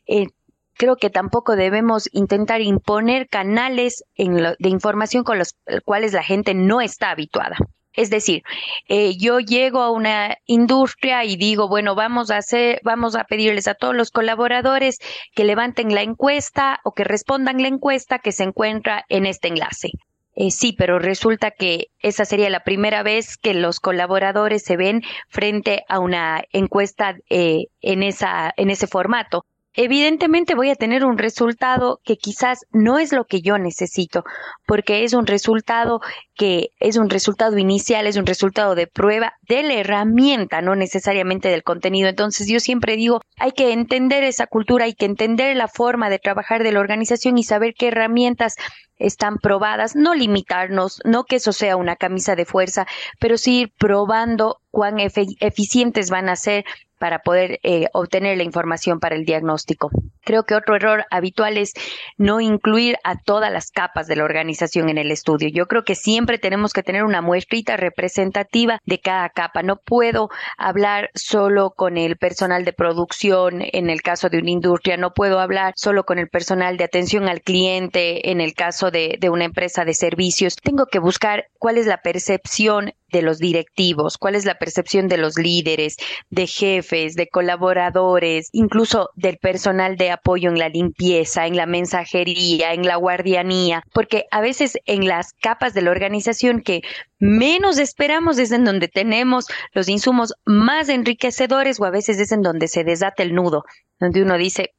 Eh, 0.07 0.27
creo 0.75 0.95
que 0.95 1.09
tampoco 1.09 1.55
debemos 1.55 2.07
intentar 2.13 2.61
imponer 2.61 3.27
canales 3.27 4.03
de 4.15 4.69
información 4.69 5.23
con 5.23 5.37
los 5.37 5.55
cuales 5.83 6.13
la 6.13 6.23
gente 6.23 6.53
no 6.53 6.81
está 6.81 7.09
habituada. 7.09 7.57
Es 7.99 8.09
decir, 8.09 8.43
eh, 8.87 9.17
yo 9.17 9.41
llego 9.41 9.81
a 9.81 9.91
una 9.91 10.37
industria 10.45 11.25
y 11.25 11.35
digo, 11.35 11.67
bueno, 11.67 11.95
vamos 11.95 12.31
a 12.31 12.37
hacer, 12.37 12.79
vamos 12.81 13.13
a 13.17 13.25
pedirles 13.25 13.67
a 13.67 13.73
todos 13.73 13.93
los 13.93 14.09
colaboradores 14.09 14.99
que 15.35 15.43
levanten 15.43 15.93
la 15.93 16.01
encuesta 16.01 16.79
o 16.85 16.93
que 16.93 17.03
respondan 17.03 17.61
la 17.61 17.67
encuesta 17.67 18.19
que 18.19 18.31
se 18.31 18.43
encuentra 18.43 19.03
en 19.09 19.25
este 19.25 19.49
enlace. 19.49 19.89
Eh, 20.33 20.49
sí, 20.49 20.71
pero 20.71 20.97
resulta 20.97 21.51
que 21.51 21.87
esa 21.99 22.23
sería 22.23 22.49
la 22.49 22.63
primera 22.63 23.03
vez 23.03 23.35
que 23.35 23.53
los 23.53 23.81
colaboradores 23.81 24.63
se 24.63 24.77
ven 24.77 25.01
frente 25.27 25.83
a 25.89 25.99
una 25.99 26.41
encuesta 26.53 27.17
eh, 27.29 27.65
en, 27.81 28.01
esa, 28.01 28.53
en 28.55 28.69
ese 28.69 28.87
formato 28.87 29.43
evidentemente 29.81 30.55
voy 30.55 30.71
a 30.71 30.75
tener 30.75 31.05
un 31.05 31.17
resultado 31.17 32.01
que 32.03 32.17
quizás 32.17 32.65
no 32.73 32.99
es 32.99 33.13
lo 33.13 33.23
que 33.23 33.39
yo 33.39 33.57
necesito, 33.57 34.25
porque 34.67 35.05
es 35.05 35.13
un 35.13 35.25
resultado 35.25 36.01
que 36.35 36.71
es 36.81 36.97
un 36.97 37.09
resultado 37.09 37.57
inicial, 37.57 38.05
es 38.05 38.17
un 38.17 38.25
resultado 38.25 38.75
de 38.75 38.87
prueba 38.87 39.35
de 39.47 39.63
la 39.63 39.75
herramienta, 39.75 40.61
no 40.61 40.75
necesariamente 40.75 41.47
del 41.47 41.63
contenido. 41.63 42.09
Entonces 42.09 42.49
yo 42.49 42.59
siempre 42.59 42.97
digo, 42.97 43.21
hay 43.37 43.53
que 43.53 43.71
entender 43.71 44.25
esa 44.25 44.47
cultura, 44.47 44.83
hay 44.83 44.95
que 44.95 45.05
entender 45.05 45.55
la 45.55 45.69
forma 45.69 46.09
de 46.09 46.19
trabajar 46.19 46.61
de 46.61 46.73
la 46.73 46.81
organización 46.81 47.37
y 47.37 47.43
saber 47.43 47.73
qué 47.73 47.87
herramientas 47.87 48.55
están 48.97 49.37
probadas, 49.37 49.95
no 49.95 50.13
limitarnos, 50.13 50.99
no 51.05 51.23
que 51.23 51.37
eso 51.37 51.53
sea 51.53 51.77
una 51.77 51.95
camisa 51.95 52.35
de 52.35 52.43
fuerza, 52.43 52.85
pero 53.17 53.37
sí 53.37 53.61
ir 53.61 53.71
probando 53.77 54.57
cuán 54.71 54.97
eficientes 54.99 56.09
van 56.09 56.27
a 56.27 56.35
ser 56.35 56.65
para 56.99 57.19
poder 57.19 57.59
eh, 57.63 57.87
obtener 57.93 58.37
la 58.37 58.43
información 58.43 58.99
para 58.99 59.15
el 59.15 59.25
diagnóstico. 59.25 59.89
Creo 60.23 60.43
que 60.43 60.55
otro 60.55 60.75
error 60.75 61.05
habitual 61.09 61.57
es 61.57 61.73
no 62.17 62.41
incluir 62.41 62.97
a 63.03 63.17
todas 63.17 63.51
las 63.51 63.71
capas 63.71 64.07
de 64.07 64.15
la 64.15 64.25
organización 64.25 64.89
en 64.89 64.97
el 64.97 65.11
estudio. 65.11 65.49
Yo 65.49 65.67
creo 65.67 65.83
que 65.83 65.95
siempre 65.95 66.37
tenemos 66.37 66.73
que 66.73 66.83
tener 66.83 67.03
una 67.03 67.21
muestrita 67.21 67.77
representativa 67.77 68.79
de 68.85 68.99
cada 68.99 69.29
capa. 69.29 69.63
No 69.63 69.77
puedo 69.77 70.29
hablar 70.57 71.09
solo 71.15 71.71
con 71.71 71.97
el 71.97 72.17
personal 72.17 72.65
de 72.65 72.73
producción 72.73 73.61
en 73.61 73.89
el 73.89 74.01
caso 74.01 74.29
de 74.29 74.39
una 74.39 74.51
industria, 74.51 74.97
no 74.97 75.13
puedo 75.13 75.39
hablar 75.39 75.73
solo 75.75 76.03
con 76.03 76.19
el 76.19 76.29
personal 76.29 76.77
de 76.77 76.83
atención 76.83 77.27
al 77.27 77.41
cliente 77.41 78.31
en 78.31 78.41
el 78.41 78.53
caso 78.53 78.91
de, 78.91 79.17
de 79.19 79.29
una 79.29 79.45
empresa 79.45 79.85
de 79.85 79.93
servicios. 79.93 80.55
Tengo 80.55 80.85
que 80.85 80.99
buscar 80.99 81.45
cuál 81.57 81.77
es 81.77 81.87
la 81.87 82.01
percepción 82.01 82.93
de 83.11 83.21
los 83.21 83.39
directivos, 83.39 84.17
cuál 84.17 84.35
es 84.35 84.45
la 84.45 84.55
percepción 84.55 85.07
de 85.07 85.17
los 85.17 85.37
líderes, 85.37 85.97
de 86.29 86.47
jefes, 86.47 87.15
de 87.15 87.27
colaboradores, 87.27 88.49
incluso 88.51 89.09
del 89.15 89.37
personal 89.37 89.97
de 89.97 90.11
apoyo 90.11 90.49
en 90.49 90.59
la 90.59 90.69
limpieza, 90.69 91.47
en 91.47 91.55
la 91.55 91.65
mensajería, 91.65 92.73
en 92.73 92.85
la 92.85 92.95
guardianía, 92.95 93.83
porque 93.93 94.25
a 94.31 94.41
veces 94.41 94.77
en 94.85 95.07
las 95.07 95.33
capas 95.33 95.73
de 95.73 95.81
la 95.81 95.91
organización 95.91 96.61
que 96.61 96.81
menos 97.19 97.77
esperamos 97.77 98.39
es 98.39 98.51
en 98.51 98.63
donde 98.63 98.87
tenemos 98.87 99.45
los 99.73 99.89
insumos 99.89 100.33
más 100.45 100.89
enriquecedores 100.89 101.79
o 101.79 101.85
a 101.85 101.91
veces 101.91 102.19
es 102.19 102.31
en 102.31 102.41
donde 102.41 102.67
se 102.67 102.83
desata 102.83 103.23
el 103.23 103.33
nudo, 103.33 103.63
donde 103.99 104.21
uno 104.21 104.37
dice, 104.37 104.71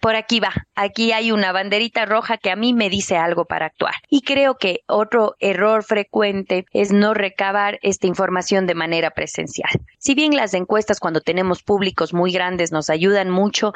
por, 0.00 0.16
aquí 0.16 0.40
va, 0.40 0.52
aquí 0.74 1.12
hay 1.12 1.30
una 1.30 1.52
banderita 1.52 2.04
roja 2.04 2.38
que 2.38 2.50
a 2.50 2.56
mí 2.56 2.74
me 2.74 2.90
dice 2.90 3.16
algo 3.16 3.44
para 3.44 3.66
actuar. 3.66 3.94
Y 4.08 4.22
creo 4.22 4.56
que 4.56 4.80
otro 4.88 5.36
error 5.38 5.84
frecuente 5.84 6.66
es 6.72 6.92
no 6.92 7.14
recabar 7.14 7.78
esta 7.82 8.08
información 8.08 8.66
de 8.66 8.74
manera 8.74 9.10
presencial. 9.12 9.70
Si 9.98 10.16
bien 10.16 10.34
las 10.34 10.54
encuestas 10.54 10.98
cuando 10.98 11.20
tenemos 11.20 11.62
públicos 11.62 12.12
muy 12.12 12.32
grandes 12.32 12.72
nos 12.72 12.90
ayudan 12.90 13.30
mucho, 13.30 13.72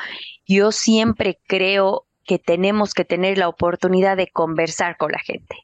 yo 0.47 0.73
siempre 0.73 1.39
creo 1.47 2.07
que 2.25 2.41
tenemos 2.41 2.93
que 2.93 3.05
tener 3.05 3.39
la 3.39 3.49
oportunidad 3.49 4.17
de 4.17 4.27
conversar 4.27 4.97
con 4.97 5.13
la 5.13 5.21
gente 5.21 5.57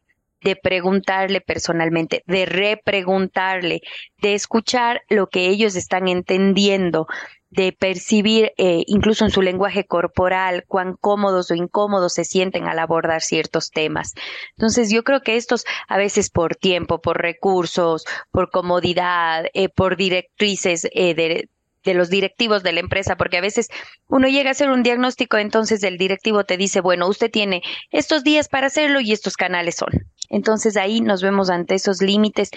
de 0.42 0.56
preguntarle 0.56 1.42
personalmente, 1.42 2.22
de 2.26 2.46
repreguntarle, 2.46 3.82
de 4.22 4.32
escuchar 4.32 5.02
lo 5.10 5.26
que 5.26 5.48
ellos 5.48 5.76
están 5.76 6.08
entendiendo, 6.08 7.06
de 7.50 7.72
percibir 7.72 8.52
eh, 8.56 8.84
incluso 8.86 9.24
en 9.24 9.30
su 9.30 9.42
lenguaje 9.42 9.84
corporal 9.84 10.64
cuán 10.68 10.94
cómodos 10.94 11.50
o 11.50 11.54
incómodos 11.54 12.14
se 12.14 12.24
sienten 12.24 12.68
al 12.68 12.78
abordar 12.78 13.22
ciertos 13.22 13.70
temas. 13.70 14.14
Entonces 14.52 14.90
yo 14.90 15.02
creo 15.02 15.22
que 15.22 15.36
estos 15.36 15.64
a 15.88 15.98
veces 15.98 16.30
por 16.30 16.54
tiempo, 16.54 17.00
por 17.00 17.20
recursos, 17.20 18.04
por 18.30 18.50
comodidad, 18.50 19.46
eh, 19.52 19.68
por 19.68 19.96
directrices 19.96 20.88
eh, 20.92 21.14
de, 21.14 21.48
de 21.84 21.94
los 21.94 22.08
directivos 22.08 22.62
de 22.62 22.72
la 22.72 22.80
empresa, 22.80 23.16
porque 23.16 23.38
a 23.38 23.42
veces 23.42 23.68
uno 24.06 24.28
llega 24.28 24.50
a 24.50 24.52
hacer 24.52 24.70
un 24.70 24.84
diagnóstico, 24.84 25.36
entonces 25.36 25.82
el 25.82 25.98
directivo 25.98 26.44
te 26.44 26.56
dice, 26.56 26.80
bueno, 26.80 27.08
usted 27.08 27.30
tiene 27.30 27.62
estos 27.90 28.22
días 28.22 28.48
para 28.48 28.68
hacerlo 28.68 29.00
y 29.00 29.12
estos 29.12 29.36
canales 29.36 29.76
son. 29.76 30.06
Entonces 30.28 30.76
ahí 30.76 31.00
nos 31.00 31.22
vemos 31.22 31.50
ante 31.50 31.74
esos 31.74 32.00
límites 32.00 32.50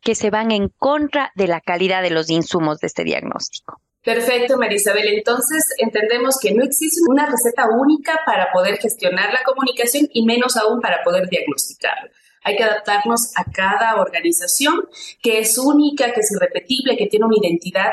que 0.00 0.14
se 0.14 0.30
van 0.30 0.52
en 0.52 0.68
contra 0.68 1.32
de 1.34 1.48
la 1.48 1.60
calidad 1.60 2.00
de 2.02 2.10
los 2.10 2.30
insumos 2.30 2.78
de 2.78 2.86
este 2.86 3.02
diagnóstico. 3.02 3.80
Perfecto, 4.06 4.56
Marisabel. 4.56 5.08
Entonces, 5.08 5.64
entendemos 5.78 6.38
que 6.40 6.54
no 6.54 6.62
existe 6.62 7.00
una 7.08 7.26
receta 7.26 7.66
única 7.68 8.20
para 8.24 8.52
poder 8.52 8.76
gestionar 8.76 9.32
la 9.32 9.42
comunicación 9.42 10.08
y 10.12 10.24
menos 10.24 10.56
aún 10.56 10.80
para 10.80 11.02
poder 11.02 11.28
diagnosticarla. 11.28 12.08
Hay 12.44 12.54
que 12.54 12.62
adaptarnos 12.62 13.32
a 13.34 13.50
cada 13.50 14.00
organización 14.00 14.88
que 15.20 15.40
es 15.40 15.58
única, 15.58 16.12
que 16.12 16.20
es 16.20 16.30
irrepetible, 16.30 16.96
que 16.96 17.06
tiene 17.06 17.26
una 17.26 17.34
identidad 17.36 17.90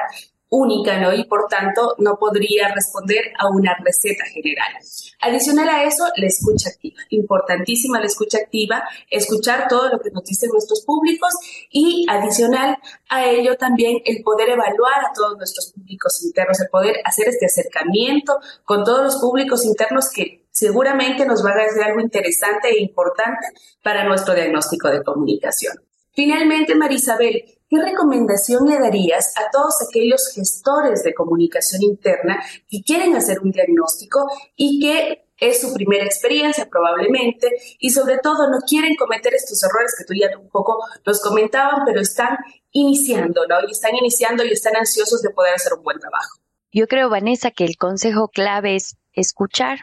única, 0.54 1.00
¿no? 1.00 1.12
Y 1.12 1.24
por 1.24 1.48
tanto 1.50 1.96
no 1.98 2.18
podría 2.20 2.72
responder 2.74 3.34
a 3.40 3.48
una 3.48 3.76
receta 3.84 4.24
general. 4.26 4.72
Adicional 5.20 5.68
a 5.68 5.84
eso, 5.84 6.06
la 6.16 6.28
escucha 6.28 6.70
activa. 6.70 7.02
Importantísima 7.10 8.00
la 8.00 8.06
escucha 8.06 8.38
activa, 8.38 8.84
escuchar 9.10 9.68
todo 9.68 9.90
lo 9.90 10.00
que 10.00 10.12
nos 10.12 10.24
dicen 10.24 10.52
nuestros 10.54 10.84
públicos 10.86 11.34
y 11.72 12.06
adicional 12.08 12.78
a 13.10 13.26
ello 13.26 13.58
también 13.58 14.02
el 14.06 14.22
poder 14.22 14.50
evaluar 14.50 15.06
a 15.06 15.14
todos 15.16 15.38
nuestros 15.38 15.74
públicos 15.74 16.24
internos, 16.24 16.62
el 16.62 16.70
poder 16.70 16.98
hacer 17.04 17.30
este 17.30 17.48
acercamiento 17.48 18.40
con 18.64 18.84
todos 18.84 19.02
los 19.02 19.18
públicos 19.18 19.66
internos 19.66 20.12
que 20.12 20.46
seguramente 20.52 21.26
nos 21.26 21.44
va 21.44 21.50
a 21.50 21.66
hacer 21.66 21.84
algo 21.84 22.00
interesante 22.00 22.70
e 22.70 22.80
importante 22.80 23.48
para 23.82 24.04
nuestro 24.04 24.36
diagnóstico 24.36 24.90
de 24.90 25.02
comunicación. 25.02 25.74
Finalmente, 26.16 26.76
Marisabel, 26.76 27.44
¿qué 27.74 27.82
recomendación 27.82 28.68
le 28.68 28.80
darías 28.80 29.34
a 29.38 29.50
todos 29.52 29.76
aquellos 29.88 30.32
gestores 30.34 31.04
de 31.04 31.14
comunicación 31.14 31.82
interna 31.82 32.44
que 32.70 32.84
quieren 32.84 33.16
hacer 33.16 33.40
un 33.40 33.52
diagnóstico 33.52 34.28
y 34.56 34.80
que 34.80 35.26
es 35.38 35.62
su 35.62 35.74
primera 35.74 36.06
experiencia 36.06 36.70
probablemente 36.70 37.50
y 37.80 37.90
sobre 37.90 38.20
todo 38.20 38.50
no 38.50 38.60
quieren 38.68 38.96
cometer 38.96 39.34
estos 39.34 39.62
errores 39.64 39.94
que 39.98 40.06
tú 40.06 40.14
ya 40.14 40.38
un 40.38 40.50
poco 40.50 40.78
los 41.04 41.20
comentaban, 41.22 41.82
pero 41.86 42.02
están 42.02 42.38
iniciando, 42.72 43.48
¿no? 43.48 43.56
Y 43.68 43.72
están 43.72 43.96
iniciando 43.96 44.46
y 44.46 44.52
están 44.52 44.76
ansiosos 44.76 45.22
de 45.22 45.32
poder 45.32 45.56
hacer 45.56 45.74
un 45.74 45.84
buen 45.84 46.00
trabajo. 46.00 46.40
Yo 46.72 46.88
creo, 46.88 47.10
Vanessa, 47.10 47.52
que 47.52 47.66
el 47.66 47.78
consejo 47.78 48.30
clave 48.30 48.76
es 48.76 48.96
escuchar, 49.14 49.80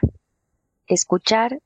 escuchar 0.87 1.61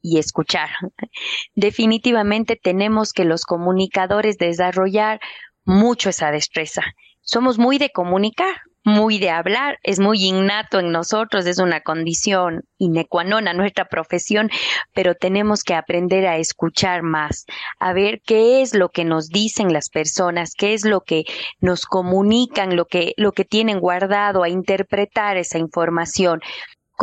y 0.00 0.18
escuchar. 0.18 0.68
Definitivamente 1.54 2.58
tenemos 2.60 3.12
que 3.12 3.24
los 3.24 3.44
comunicadores 3.44 4.38
desarrollar 4.38 5.20
mucho 5.64 6.10
esa 6.10 6.30
destreza. 6.30 6.82
Somos 7.20 7.58
muy 7.58 7.78
de 7.78 7.90
comunicar, 7.90 8.54
muy 8.84 9.18
de 9.18 9.30
hablar, 9.30 9.78
es 9.82 9.98
muy 9.98 10.22
innato 10.22 10.78
en 10.78 10.92
nosotros, 10.92 11.46
es 11.46 11.58
una 11.58 11.80
condición 11.80 12.64
inecuanona 12.76 13.54
nuestra 13.54 13.86
profesión, 13.86 14.50
pero 14.92 15.14
tenemos 15.14 15.64
que 15.64 15.74
aprender 15.74 16.26
a 16.26 16.36
escuchar 16.36 17.02
más, 17.02 17.46
a 17.78 17.94
ver 17.94 18.20
qué 18.26 18.60
es 18.60 18.74
lo 18.74 18.90
que 18.90 19.06
nos 19.06 19.28
dicen 19.28 19.72
las 19.72 19.88
personas, 19.88 20.52
qué 20.54 20.74
es 20.74 20.84
lo 20.84 21.00
que 21.00 21.24
nos 21.60 21.86
comunican, 21.86 22.76
lo 22.76 22.84
que, 22.84 23.14
lo 23.16 23.32
que 23.32 23.46
tienen 23.46 23.80
guardado, 23.80 24.42
a 24.42 24.50
interpretar 24.50 25.38
esa 25.38 25.56
información. 25.56 26.40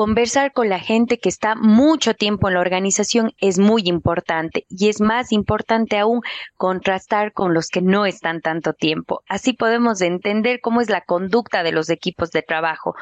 Conversar 0.03 0.51
con 0.51 0.67
la 0.67 0.79
gente 0.79 1.19
que 1.19 1.29
está 1.29 1.53
mucho 1.53 2.15
tiempo 2.15 2.47
en 2.47 2.55
la 2.55 2.61
organización 2.61 3.33
es 3.39 3.59
muy 3.59 3.83
importante 3.85 4.65
y 4.67 4.89
es 4.89 4.99
más 4.99 5.31
importante 5.31 5.99
aún 5.99 6.21
contrastar 6.57 7.33
con 7.33 7.53
los 7.53 7.67
que 7.67 7.83
no 7.83 8.07
están 8.07 8.41
tanto 8.41 8.73
tiempo. 8.73 9.21
Así 9.27 9.53
podemos 9.53 10.01
entender 10.01 10.59
cómo 10.59 10.81
es 10.81 10.89
la 10.89 11.01
conducta 11.01 11.61
de 11.61 11.71
los 11.71 11.91
equipos 11.91 12.31
de 12.31 12.41
trabajo, 12.41 12.95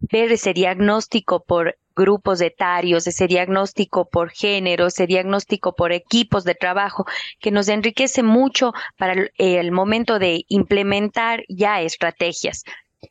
ver 0.00 0.32
ese 0.32 0.54
diagnóstico 0.54 1.44
por 1.44 1.76
grupos 1.94 2.40
etarios, 2.40 3.06
ese 3.06 3.26
diagnóstico 3.26 4.08
por 4.08 4.30
género, 4.30 4.86
ese 4.86 5.06
diagnóstico 5.06 5.74
por 5.74 5.92
equipos 5.92 6.44
de 6.44 6.54
trabajo, 6.54 7.04
que 7.38 7.50
nos 7.50 7.68
enriquece 7.68 8.22
mucho 8.22 8.72
para 8.96 9.12
el, 9.12 9.30
el 9.36 9.72
momento 9.72 10.18
de 10.18 10.46
implementar 10.48 11.42
ya 11.50 11.82
estrategias. 11.82 12.62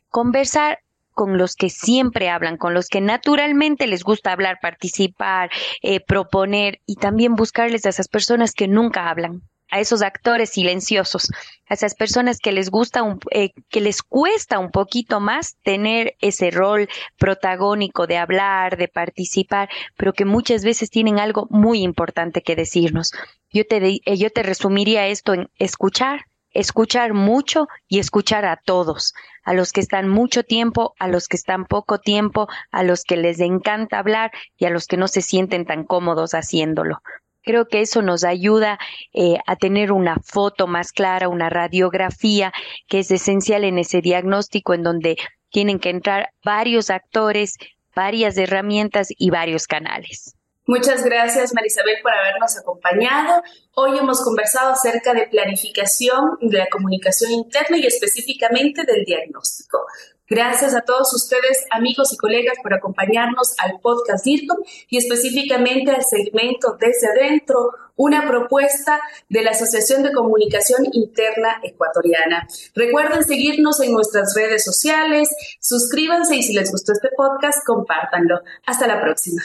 Conversar 0.10 0.80
con 1.16 1.40
los 1.40 1.56
que 1.56 1.72
siempre 1.72 2.30
hablan, 2.30 2.58
con 2.58 2.76
los 2.76 2.88
que 2.88 3.02
naturalmente 3.02 3.88
les 3.88 4.04
gusta 4.04 4.32
hablar, 4.32 4.60
participar, 4.62 5.50
eh, 5.82 6.00
proponer 6.00 6.82
y 6.86 6.98
también 6.98 7.36
buscarles 7.36 7.86
a 7.86 7.90
esas 7.90 8.08
personas 8.08 8.54
que 8.54 8.68
nunca 8.68 9.10
hablan, 9.10 9.42
a 9.72 9.80
esos 9.80 10.02
actores 10.02 10.52
silenciosos, 10.52 11.32
a 11.68 11.74
esas 11.74 11.96
personas 11.96 12.40
que 12.40 12.52
les 12.52 12.70
gusta, 12.70 13.02
un, 13.02 13.20
eh, 13.32 13.50
que 13.70 13.82
les 13.82 14.04
cuesta 14.04 14.60
un 14.60 14.70
poquito 14.70 15.20
más 15.20 15.56
tener 15.64 16.16
ese 16.20 16.52
rol 16.52 16.88
protagónico 17.18 18.06
de 18.06 18.18
hablar, 18.18 18.78
de 18.78 18.88
participar, 18.88 19.70
pero 19.98 20.14
que 20.14 20.26
muchas 20.26 20.64
veces 20.64 20.90
tienen 20.90 21.20
algo 21.20 21.48
muy 21.50 21.82
importante 21.82 22.42
que 22.42 22.56
decirnos. 22.56 23.12
Yo 23.50 23.66
te, 23.66 23.78
eh, 23.78 24.18
yo 24.18 24.30
te 24.30 24.44
resumiría 24.44 25.08
esto 25.08 25.34
en 25.34 25.50
escuchar, 25.58 26.26
escuchar 26.56 27.14
mucho 27.14 27.68
y 27.88 28.00
escuchar 28.00 28.46
a 28.46 28.58
todos, 28.58 29.14
a 29.44 29.54
los 29.54 29.72
que 29.72 29.82
están 29.82 30.08
mucho 30.08 30.44
tiempo, 30.44 30.96
a 30.98 31.08
los 31.08 31.28
que 31.28 31.38
están 31.38 31.66
poco 31.66 32.00
tiempo, 32.00 32.48
a 32.72 32.82
los 32.82 33.04
que 33.04 33.18
les 33.18 33.40
encanta 33.40 34.00
hablar 34.00 34.32
y 34.58 34.66
a 34.66 34.72
los 34.72 34.88
que 34.88 34.98
no 34.98 35.08
se 35.08 35.22
sienten 35.22 35.66
tan 35.66 35.84
cómodos 35.84 36.34
haciéndolo. 36.34 37.02
Creo 37.44 37.68
que 37.68 37.82
eso 37.82 38.02
nos 38.02 38.24
ayuda 38.24 38.80
eh, 39.14 39.38
a 39.46 39.56
tener 39.56 39.92
una 39.92 40.16
foto 40.24 40.66
más 40.66 40.92
clara, 40.92 41.30
una 41.30 41.50
radiografía 41.50 42.52
que 42.88 43.00
es 43.00 43.12
esencial 43.12 43.64
en 43.66 43.78
ese 43.78 44.02
diagnóstico 44.02 44.74
en 44.74 44.82
donde 44.82 45.18
tienen 45.52 45.78
que 45.78 45.92
entrar 45.92 46.30
varios 46.44 46.90
actores, 46.90 47.58
varias 47.96 48.38
herramientas 48.38 49.10
y 49.16 49.30
varios 49.30 49.68
canales. 49.68 50.36
Muchas 50.68 51.04
gracias, 51.06 51.54
Marisabel, 51.54 51.98
por 52.02 52.12
habernos 52.12 52.58
acompañado. 52.58 53.44
Hoy 53.76 54.00
hemos 54.00 54.24
conversado 54.24 54.72
acerca 54.72 55.14
de 55.14 55.28
planificación 55.28 56.38
de 56.42 56.58
la 56.58 56.68
comunicación 56.72 57.32
interna 57.32 57.78
y 57.78 57.86
específicamente 57.86 58.84
del 58.84 59.06
diagnóstico. 59.06 59.86
Gracias 60.28 60.74
a 60.74 60.82
todos 60.82 61.14
ustedes, 61.14 61.66
amigos 61.70 62.12
y 62.14 62.18
colegas, 62.18 62.58
por 62.64 62.74
acompañarnos 62.74 63.54
al 63.60 63.80
podcast 63.80 64.26
DIRCOM 64.26 64.58
y 64.90 64.98
específicamente 64.98 65.92
al 65.92 66.04
segmento 66.04 66.76
Desde 66.80 67.10
Adentro, 67.10 67.70
una 67.96 68.28
propuesta 68.28 69.00
de 69.30 69.44
la 69.44 69.52
Asociación 69.52 70.02
de 70.02 70.14
Comunicación 70.14 70.88
Interna 70.94 71.60
Ecuatoriana. 71.62 72.48
Recuerden 72.74 73.24
seguirnos 73.24 73.80
en 73.82 73.94
nuestras 73.94 74.34
redes 74.36 74.64
sociales, 74.64 75.30
suscríbanse 75.60 76.36
y 76.38 76.42
si 76.42 76.54
les 76.54 76.72
gustó 76.72 76.94
este 76.94 77.10
podcast, 77.16 77.64
compártanlo. 77.64 78.42
Hasta 78.66 78.88
la 78.88 79.00
próxima. 79.00 79.44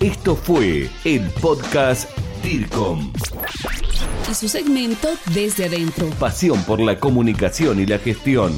Esto 0.00 0.36
fue 0.36 0.88
el 1.04 1.28
podcast 1.40 2.08
DIRCOM. 2.44 3.12
Y 4.30 4.34
su 4.34 4.48
segmento 4.48 5.08
Desde 5.34 5.64
Adentro. 5.64 6.08
Pasión 6.20 6.62
por 6.62 6.78
la 6.80 7.00
comunicación 7.00 7.80
y 7.80 7.86
la 7.86 7.98
gestión. 7.98 8.52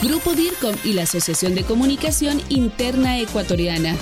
Grupo 0.00 0.34
DIRCOM 0.34 0.76
y 0.84 0.92
la 0.92 1.02
Asociación 1.02 1.56
de 1.56 1.64
Comunicación 1.64 2.40
Interna 2.48 3.18
Ecuatoriana. 3.18 3.96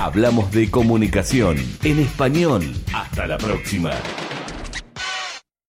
Hablamos 0.00 0.50
de 0.50 0.68
comunicación 0.68 1.58
en 1.84 2.00
español. 2.00 2.74
Hasta 2.92 3.28
la 3.28 3.38
próxima. 3.38 3.92